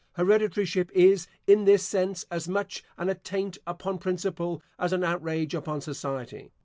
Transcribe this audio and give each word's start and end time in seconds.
Hereditaryship 0.17 0.89
is, 0.93 1.27
in 1.45 1.65
this 1.65 1.83
sense, 1.83 2.25
as 2.31 2.47
much 2.47 2.83
an 2.97 3.07
attaint 3.07 3.59
upon 3.67 3.99
principle, 3.99 4.63
as 4.79 4.93
an 4.93 5.03
outrage 5.03 5.53
upon 5.53 5.81
society. 5.81 6.49